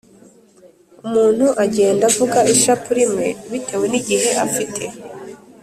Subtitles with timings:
[1.05, 4.83] umuntu agenda avuga ishapule imwe bitewe n’igihe afite